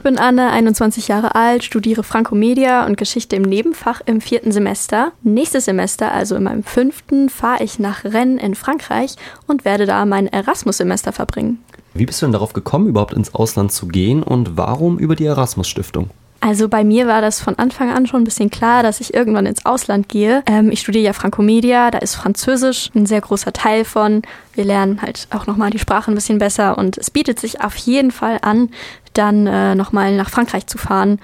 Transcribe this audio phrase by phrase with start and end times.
[0.00, 5.12] Ich bin Anne, 21 Jahre alt, studiere Frankomedia und Geschichte im Nebenfach im vierten Semester.
[5.22, 9.16] Nächstes Semester, also in meinem fünften, fahre ich nach Rennes in Frankreich
[9.46, 11.62] und werde da mein Erasmus-Semester verbringen.
[11.92, 15.26] Wie bist du denn darauf gekommen, überhaupt ins Ausland zu gehen und warum über die
[15.26, 16.08] Erasmus-Stiftung?
[16.42, 19.44] Also bei mir war das von Anfang an schon ein bisschen klar, dass ich irgendwann
[19.44, 20.42] ins Ausland gehe.
[20.46, 24.22] Ähm, ich studiere ja Frankomedia, da ist Französisch ein sehr großer Teil von.
[24.54, 27.76] Wir lernen halt auch nochmal die Sprache ein bisschen besser und es bietet sich auf
[27.76, 28.70] jeden Fall an,
[29.14, 31.18] dann äh, nochmal nach Frankreich zu fahren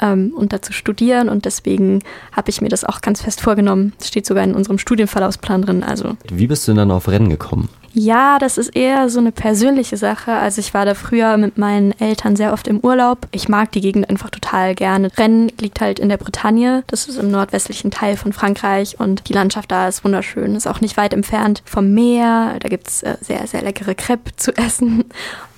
[0.00, 3.92] ähm, und da zu studieren und deswegen habe ich mir das auch ganz fest vorgenommen.
[3.98, 5.82] Das steht sogar in unserem Studienverlaufsplan drin.
[5.82, 6.16] Also.
[6.30, 7.68] Wie bist du denn dann auf Rennen gekommen?
[7.96, 10.32] Ja, das ist eher so eine persönliche Sache.
[10.32, 13.28] Also ich war da früher mit meinen Eltern sehr oft im Urlaub.
[13.30, 15.10] Ich mag die Gegend einfach total gerne.
[15.16, 16.82] Rennes liegt halt in der Bretagne.
[16.88, 20.56] Das ist im nordwestlichen Teil von Frankreich und die Landschaft da ist wunderschön.
[20.56, 22.56] Ist auch nicht weit entfernt vom Meer.
[22.58, 25.04] Da gibt's äh, sehr, sehr leckere Crepe zu essen.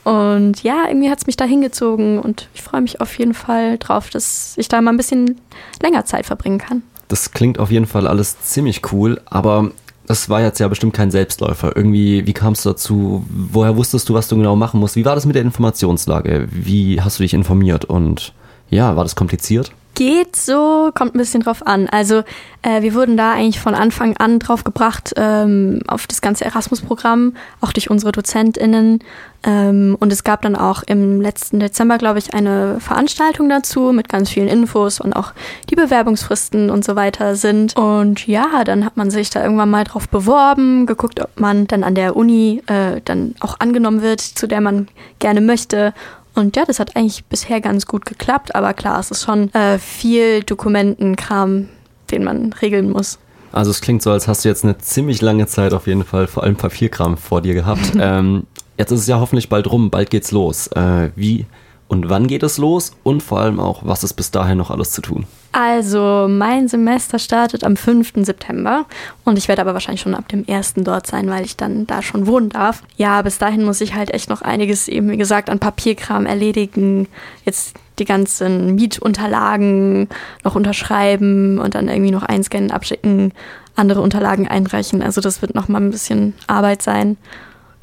[0.06, 4.08] Und ja, irgendwie hat's mich da hingezogen und ich freue mich auf jeden Fall drauf,
[4.08, 5.40] dass ich da mal ein bisschen
[5.82, 6.84] länger Zeit verbringen kann.
[7.08, 9.72] Das klingt auf jeden Fall alles ziemlich cool, aber
[10.06, 11.74] das war jetzt ja bestimmt kein Selbstläufer.
[11.74, 13.26] Irgendwie, wie kamst du dazu?
[13.28, 14.94] Woher wusstest du, was du genau machen musst?
[14.94, 16.46] Wie war das mit der Informationslage?
[16.52, 17.84] Wie hast du dich informiert?
[17.84, 18.32] Und
[18.70, 19.72] ja, war das kompliziert?
[19.96, 21.88] Geht so, kommt ein bisschen drauf an.
[21.88, 22.22] Also
[22.60, 27.34] äh, wir wurden da eigentlich von Anfang an drauf gebracht, ähm, auf das ganze Erasmus-Programm,
[27.62, 28.98] auch durch unsere DozentInnen.
[29.42, 34.10] Ähm, und es gab dann auch im letzten Dezember, glaube ich, eine Veranstaltung dazu mit
[34.10, 35.32] ganz vielen Infos und auch
[35.70, 37.74] die Bewerbungsfristen und so weiter sind.
[37.74, 41.84] Und ja, dann hat man sich da irgendwann mal drauf beworben, geguckt, ob man dann
[41.84, 44.88] an der Uni äh, dann auch angenommen wird, zu der man
[45.20, 45.94] gerne möchte.
[46.36, 49.78] Und ja, das hat eigentlich bisher ganz gut geklappt, aber klar, es ist schon äh,
[49.78, 51.68] viel Dokumentenkram,
[52.10, 53.18] den man regeln muss.
[53.52, 56.26] Also es klingt so, als hast du jetzt eine ziemlich lange Zeit auf jeden Fall
[56.26, 57.92] vor allem Papierkram vor dir gehabt.
[57.98, 58.44] ähm,
[58.76, 60.66] jetzt ist es ja hoffentlich bald rum, bald geht's los.
[60.68, 61.46] Äh, wie
[61.88, 64.90] und wann geht es los und vor allem auch, was ist bis dahin noch alles
[64.90, 65.26] zu tun?
[65.52, 68.12] Also, mein Semester startet am 5.
[68.16, 68.84] September
[69.24, 70.74] und ich werde aber wahrscheinlich schon ab dem 1.
[70.76, 72.82] dort sein, weil ich dann da schon wohnen darf.
[72.96, 77.08] Ja, bis dahin muss ich halt echt noch einiges eben, wie gesagt, an Papierkram erledigen.
[77.44, 80.08] Jetzt die ganzen Mietunterlagen
[80.44, 83.32] noch unterschreiben und dann irgendwie noch einscannen, abschicken,
[83.76, 85.00] andere Unterlagen einreichen.
[85.02, 87.16] Also, das wird noch mal ein bisschen Arbeit sein.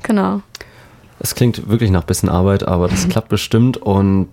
[0.04, 0.42] Genau.
[1.24, 4.28] Es klingt wirklich nach bisschen Arbeit, aber das klappt bestimmt und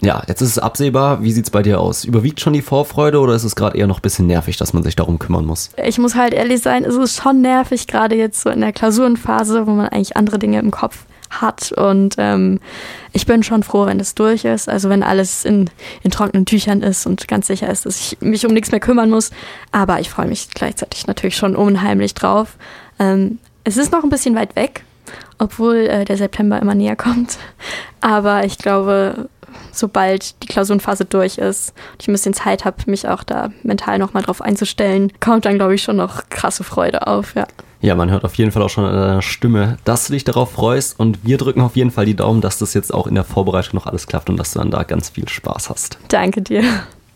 [0.00, 1.22] ja, jetzt ist es absehbar.
[1.22, 2.04] Wie sieht es bei dir aus?
[2.04, 4.82] Überwiegt schon die Vorfreude oder ist es gerade eher noch ein bisschen nervig, dass man
[4.82, 5.70] sich darum kümmern muss?
[5.82, 9.66] Ich muss halt ehrlich sein, es ist schon nervig, gerade jetzt so in der Klausurenphase,
[9.66, 11.72] wo man eigentlich andere Dinge im Kopf hat.
[11.72, 12.60] Und ähm,
[13.12, 14.68] ich bin schon froh, wenn es durch ist.
[14.68, 15.70] Also wenn alles in,
[16.02, 19.10] in trockenen Tüchern ist und ganz sicher ist, dass ich mich um nichts mehr kümmern
[19.10, 19.30] muss.
[19.72, 22.56] Aber ich freue mich gleichzeitig natürlich schon unheimlich drauf.
[22.98, 24.84] Ähm, es ist noch ein bisschen weit weg,
[25.38, 27.38] obwohl äh, der September immer näher kommt.
[28.00, 29.28] Aber ich glaube,
[29.72, 33.98] sobald die Klausurenphase durch ist und ich ein bisschen Zeit habe, mich auch da mental
[33.98, 37.46] nochmal drauf einzustellen, kommt dann, glaube ich, schon noch krasse Freude auf, ja.
[37.82, 40.52] Ja, man hört auf jeden Fall auch schon an deiner Stimme, dass du dich darauf
[40.52, 43.24] freust und wir drücken auf jeden Fall die Daumen, dass das jetzt auch in der
[43.24, 45.98] Vorbereitung noch alles klappt und dass du dann da ganz viel Spaß hast.
[46.08, 46.64] Danke dir.